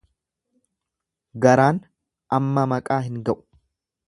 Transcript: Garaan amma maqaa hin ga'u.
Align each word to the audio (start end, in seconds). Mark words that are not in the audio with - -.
Garaan 1.45 1.83
amma 2.39 2.67
maqaa 2.75 3.01
hin 3.09 3.25
ga'u. 3.31 3.39